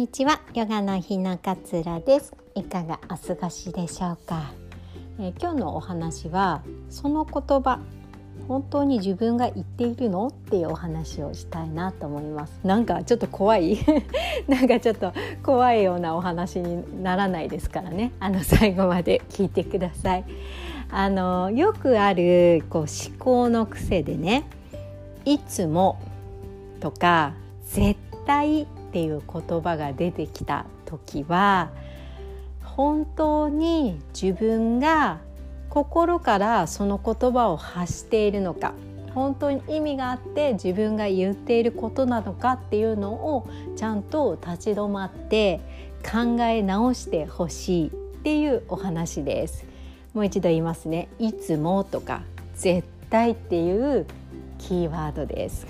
[0.00, 0.40] にちは。
[0.54, 2.32] ヨガの日のかつらです。
[2.54, 4.50] いかがお過ごしでしょうか、
[5.18, 7.80] えー、今日のお話はその言葉
[8.48, 10.28] 本当に自分が言っているの？
[10.28, 12.60] っていうお話をしたいなと思います。
[12.64, 13.76] なんかちょっと怖い？
[14.48, 18.12] なんかちょっと怖いようなお話にならないですからね。
[18.20, 20.24] あの最後まで聞いてください。
[20.90, 24.44] あのよくあるこう思考の癖でね
[25.26, 25.98] いつも
[26.80, 27.34] とか
[27.66, 31.70] 絶対っていう言葉が出てきた時は
[32.64, 35.20] 本当に自分が
[35.68, 38.74] 心からその言葉を発しているのか
[39.14, 45.60] 本当に意味があって自分が言っていることなのかっていうのをちゃんと立ち止まって
[46.02, 47.90] 考え直してほしいっ
[48.22, 49.64] ていうお話です。
[50.14, 51.08] もう一度言いますね。
[51.18, 52.22] いつもとか
[52.56, 54.06] 絶対っていう
[54.58, 55.66] キーワードです。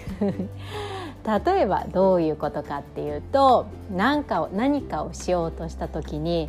[1.39, 6.49] 例えばどういうことかっていうと何かを何かをしようとした時に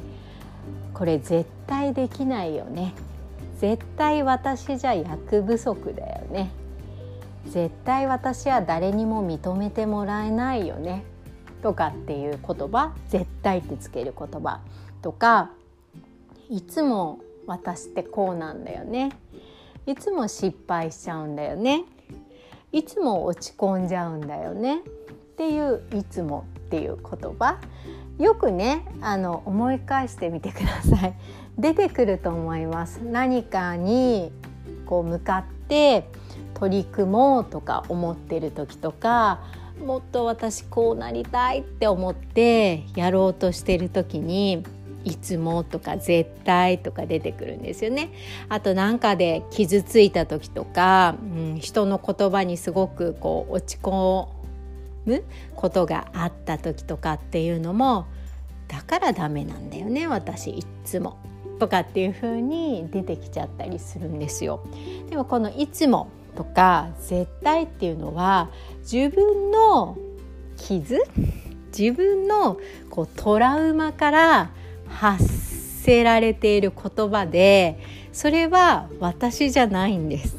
[0.93, 2.93] これ絶対できないよね。
[3.59, 6.51] 絶対私じゃ役不足だよね。
[7.47, 11.03] 絶対私は誰にも認めてもらえないよね。
[11.61, 14.61] とかっていう言葉絶対ってつける言葉。
[15.01, 15.51] とか
[16.49, 19.11] いつも私ってこうなんだよね。
[19.85, 21.83] いつも失敗しちゃうんだよね。
[22.71, 24.79] いつも落ち込んじゃうんだよね。
[24.79, 27.57] っていう「いつも」っていう言葉。
[28.17, 31.13] よくねあの思い返してみてください。
[31.57, 32.99] 出てくると思います。
[33.03, 34.31] 何かに
[34.85, 36.07] こう向かって
[36.53, 39.39] 取り組もうとか思ってる時とか
[39.83, 44.63] もっと私こうなりたいって思ってやろうとしてる時に
[45.03, 48.11] いつもとか絶対とか出てくるんですよね。
[48.49, 54.27] あと何かで傷ついた時とか、うん、人の言葉にすごくこう落ち込
[55.05, 55.23] む
[55.55, 58.05] ことがあった時とかっていうのも
[58.67, 61.17] だからダメなんだよね私いつも。
[61.59, 64.63] とかっていう風に出てきちゃったりするんですよ。
[65.11, 69.95] でもこの「いつも」とか「絶対」っていうのは自分の
[70.57, 71.03] 傷
[71.77, 72.57] 自分の
[72.89, 74.51] こうトラウマから
[74.91, 75.25] 発
[75.81, 77.79] せられている言葉で
[78.11, 80.37] それは私じゃないんです。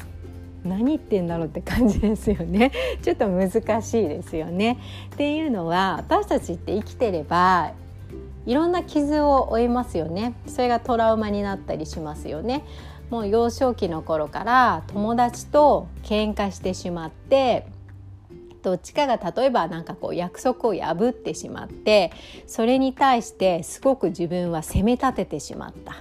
[0.63, 2.71] 何言ってんだろうって感じですよね。
[3.03, 4.79] ちょっと難しいですよね。
[5.13, 7.71] っていうのは私たちって生きてれば
[8.45, 10.33] いろんな傷を負いますよね。
[10.47, 12.63] それがトラウマになったりしますよね。
[13.09, 17.67] もう幼少期の頃から友達と喧嘩してしまって
[18.63, 22.11] どっちかが例えば何かこう約束を破ってしまって
[22.47, 25.95] それに対してすごく自分は責め立ててしまった。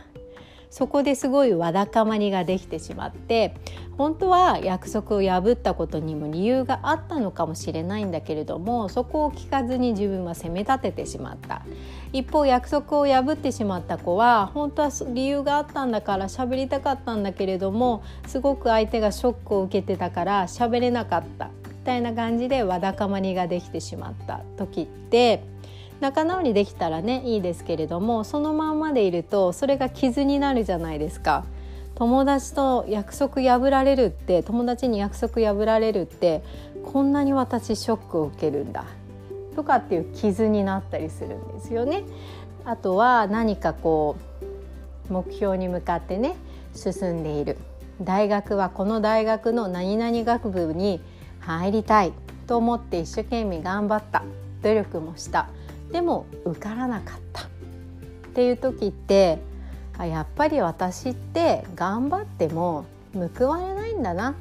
[0.71, 3.55] そこですごいわだかまりができてしまって
[3.99, 11.61] 本当は約束を破ったことにも理由があったのかもしれないんだけれどもそこを聞かずに自分は責め立ててしまった。
[12.15, 21.51] 一方約束を破ってしまった子は本当は理由があったんだから喋りたかったんだけれどもすごく相手がショックを受けてたから喋れなかった。
[21.83, 25.45] たいな感じでわだかまりができてしまった時って
[26.01, 31.45] 仲直りできたらねいいですけれどもそのまんまでいるとそれが傷になるじゃないですか。
[31.95, 36.43] 友達と約束破られるって友達に約束破られるって
[36.85, 38.87] こんなに私ショックを受けるんだ
[39.55, 42.05] とかっていう傷になったりするんですよね。
[42.65, 44.17] あとは何かこ
[45.11, 46.35] う目標に向かってね
[46.75, 47.59] 進んでいる
[48.01, 51.01] 大学はこの大学の何々学部に
[51.43, 52.13] 入りたい
[52.47, 54.23] と思って一生懸命頑張った。
[54.63, 55.49] 努力もした。
[55.91, 57.43] でも受からなかった。
[57.43, 57.47] っ
[58.35, 59.39] ていう時って
[59.99, 62.87] やっぱり私って頑張っても
[63.37, 64.35] 報われないんだな。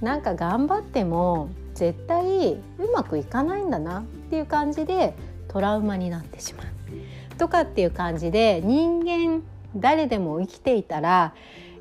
[0.00, 2.60] なんか頑張っても絶対う
[2.92, 4.00] まくいかないんだな。
[4.00, 5.14] っていう感じで
[5.48, 6.66] トラウマになってしまう。
[7.38, 9.42] とかっていう感じで人間
[9.74, 11.34] 誰でも生きていたら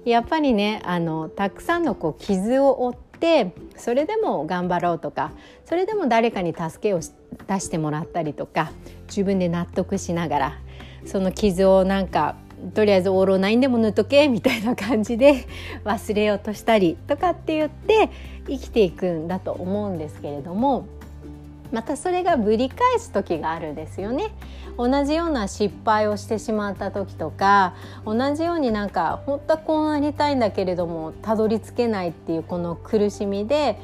[0.06, 5.32] やっぱりねあのたくさんのこう傷を負っててそれでも頑張ろうとか
[5.66, 8.72] それでも誰かに助けを出してもらったりとか
[9.08, 10.60] 自分で納得しながら
[11.06, 12.36] その傷をなんか
[12.74, 15.46] とりあえずオーロナインでも塗っとけみたいな感じで
[15.86, 18.10] 忘れようとしたりとかって言って
[18.48, 20.86] 生きていくんだと思うんですけれども
[21.72, 24.32] またそれがぶり返す時があるんですよね。
[24.78, 27.76] 同じような失敗をしてしまった時とか
[28.06, 33.78] 同じようになんか本当はこうなりたいんだけれどもたどり着けないっていうこの苦しみで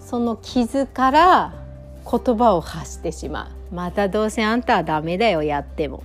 [0.00, 1.54] その傷から
[2.04, 3.74] 言葉を発してしまう。
[3.74, 6.02] またどうせあんたはダメだよやっても。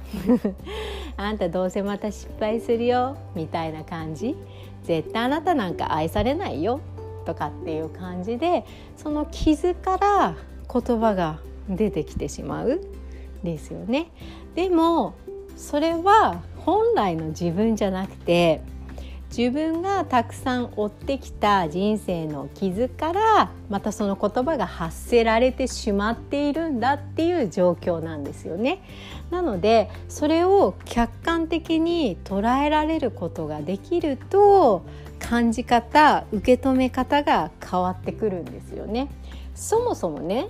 [1.17, 4.35] あんたどうせまた失敗するよみたいな感じ。
[4.83, 6.79] 絶対あなたなんか愛されないよ
[7.25, 8.65] とかっていう感じで
[8.97, 10.35] その傷から
[10.71, 11.39] 言葉が
[11.69, 12.81] 出てきてしまう
[13.44, 14.07] ですよね。
[14.56, 15.16] でも
[15.56, 18.62] それは本来の自分じゃなくて
[19.36, 28.81] 自分がたくさん追ってきた人生の傷からまたその言葉が発せられてしまっているんだっていう状況なんですよね。
[29.30, 34.83] なのでそれを客観的に捉えられることができると
[35.19, 39.10] 感じ方受け止め方が変わってくるんですよね。
[39.59, 40.47] そもそもね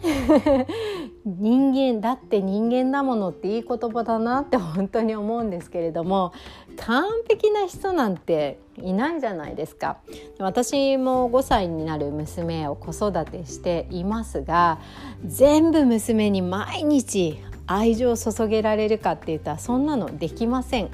[1.26, 6.32] 人間だって人間だものっていい言葉だなって本当に思うんですけれども
[6.78, 9.98] 完璧な人なんていないじゃないですか
[10.38, 14.78] 私も5歳になる娘を子育てしていますが
[15.26, 20.90] 全部娘に毎日愛情を注げられるかって言ったらそんなのできません。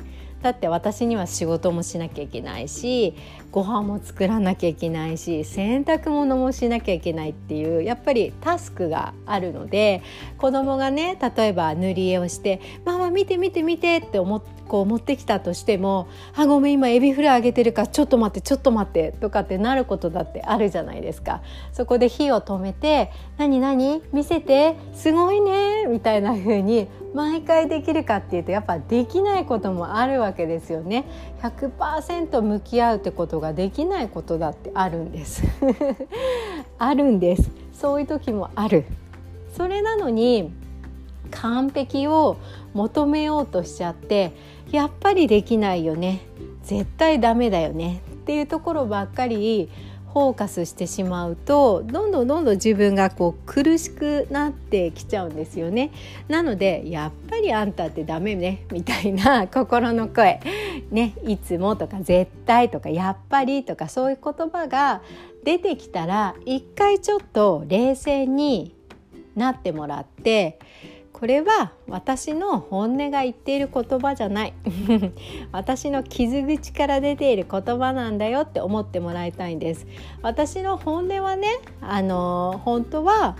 [0.45, 3.15] だって私には仕事もしなきゃいけないし
[3.55, 10.03] ご飯も作らなきゃいけないし洗濯物もしなきゃいけないっていうやっぱりタスクがあるので
[10.37, 21.41] 子供がね例えば塗り絵をして「ママ見て見て見て」って思ってこう持ってきたとしても「あごめん今エビフライあげてるからちょっと待ってちょっと待って」とかってなることだってあるじゃないですか。
[21.71, 24.01] そこで火を止めて「何何？
[24.11, 31.05] 見せてすごいね」みたいな風に毎回できるかっていうとやっぱできないこともあるわけですよね。
[31.41, 35.43] 100%向き合うってことができないことだってあるんです。
[36.79, 37.51] あるんです。
[37.73, 38.85] そういう時もある。
[39.55, 40.51] それなのに
[41.31, 42.37] 完璧を
[42.73, 44.33] 求めようとしちゃって
[44.71, 46.21] やっぱりできないよね
[46.63, 49.69] 絶対ダメだよねっていうところばっかり
[50.15, 55.91] フォーカスしてしまうとどんどんどんどん自分がこう苦しくなってきちゃうんですよね。
[56.29, 60.39] なのでやっぱりあんたってダメねみたいな 心の声。
[60.89, 65.01] ねいつもとか絶対とかやっぱりとかそういう言葉が
[65.43, 68.73] 出てきたら一回ちょっと冷静に
[69.35, 70.59] なってもらって
[71.17, 74.53] これは私の本音が言っている言葉じゃない。
[75.53, 79.87] 私の傷口から出ている言葉なんだよって思ってもらいたいんです。
[80.21, 81.47] 私の本音はね
[81.79, 83.37] あの本当は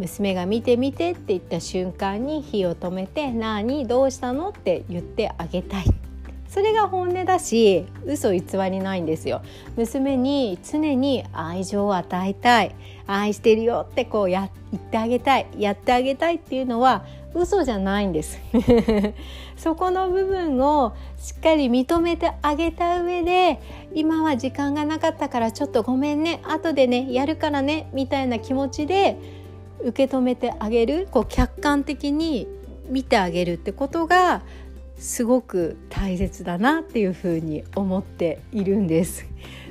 [0.00, 4.48] 娘が見て見てって言った瞬間に火を止めて何どうしたの？
[4.48, 5.84] って言ってあげたい。
[6.52, 9.40] それが本音だし嘘偽りないんですよ。
[9.74, 12.74] 娘に常に愛情を与えたい。
[13.06, 15.46] 愛してるよってこうや言ってあげたい。
[15.56, 18.38] やってあげたいっていうのは嘘じゃないんです。
[19.56, 23.58] そこの部分をしっかり認めてあげた上で
[23.94, 29.16] 今は時間がなかったからちょっとごめんね後でねやるからねみたいな気持ちで
[29.80, 32.46] 受け止めてあげるこう客観的に
[32.90, 34.42] 見てあげるってことが
[34.96, 39.26] すごく大切だなっていうふうに思っているんです。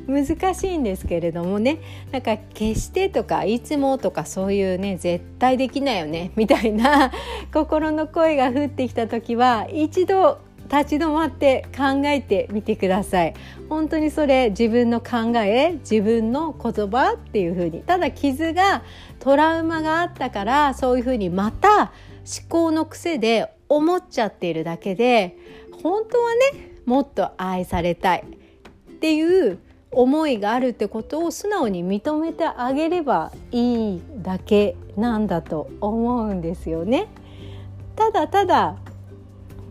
[0.08, 1.80] 難しいんですけれどもね。
[2.12, 7.12] なんか決してとかいつもとかそういうね絶対できないよねみたいな
[7.54, 10.40] 心の声が降ってきた時は一度
[10.72, 13.34] 立ち止まって考えてみてください。
[13.70, 17.82] 本当にそれ自分の考え自分の言葉っていう風に。
[17.82, 18.84] ただ傷が
[19.20, 21.92] トラウマがあったからそういう風にまた
[22.24, 25.38] 思考の癖で思っちゃっているだけで
[25.82, 28.26] 本当はねもっと愛されたい
[28.92, 29.60] っていう
[29.92, 37.08] 思いがあるってことを素直に認めてあげればいいだけなんだと思うんですよね。
[37.96, 38.78] ただただ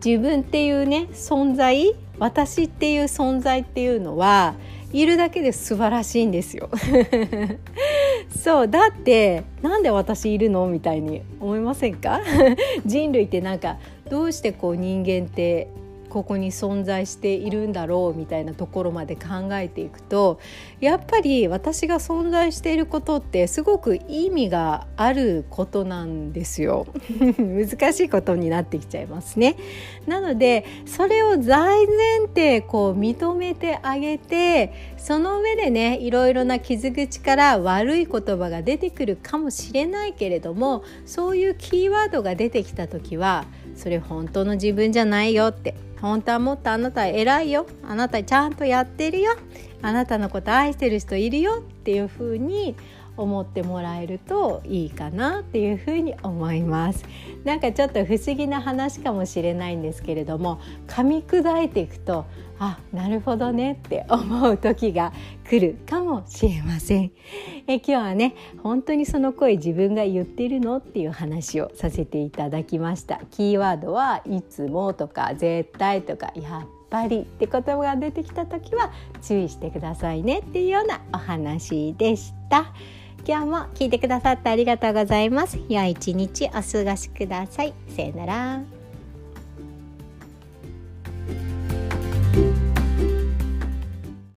[0.03, 4.55] 自分っていうね存在私っていう存在っていうのは
[4.93, 6.69] いるだけで素晴らしいんですよ
[8.43, 10.65] そうだってなんで私いるの？
[10.67, 12.21] みたいに思いませんか？
[12.85, 13.77] 人類ってなんか
[14.09, 15.67] どうしてこう人間って
[16.11, 20.41] ここに存在しているんだろうみたいなところまで考えていくと
[20.81, 26.85] やっぱり私が存在していることってすごく意味があることなんですよ。
[27.39, 29.55] 難しいことになってきちゃいますね。
[30.05, 47.67] なのでそれを大前提こう認めてあげてその上でねいろいろな傷口から悪い言葉が出てくるかもしれないけれどもそういうキーワードが出てきた時はそれ本当の自分じゃないよって本当はもっとあなた偉いよ。
[47.87, 49.33] あなたちゃんとやってるよ。
[49.83, 52.75] あなたのこと愛してる人いるよっていうふうに
[53.17, 57.05] 思ってもらえるといいかなっていうふうに思います。
[57.43, 62.25] なんかちょっと不思議な話かもしれないんですけれども噛み砕いていくと
[62.59, 65.13] あなるほどねって思う時が
[65.49, 67.11] 来るかもしれません。
[67.67, 73.19] え今日はね本当にその声自分が言ってるのっていう話をさせていただきました。
[73.31, 78.91] キーワードはいつもとか絶対とかやっぱりって言葉が出てきた時は
[79.23, 82.71] 注意してくださいねっていうようなお話でした。
[83.25, 85.59] 今日も聞いてくださってありがとうございます。
[85.69, 87.73] 良い一日お過ごしください。
[87.95, 88.80] さよなら。